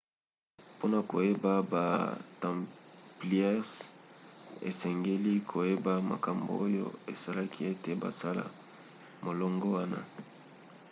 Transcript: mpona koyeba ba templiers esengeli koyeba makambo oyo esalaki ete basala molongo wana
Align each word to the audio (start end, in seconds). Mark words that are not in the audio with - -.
mpona 0.75 0.99
koyeba 1.09 1.53
ba 1.71 1.83
templiers 2.43 3.71
esengeli 4.69 5.33
koyeba 5.51 5.93
makambo 6.11 6.51
oyo 6.65 6.85
esalaki 7.13 7.59
ete 7.71 7.91
basala 8.01 8.45
molongo 9.23 9.67
wana 9.75 10.01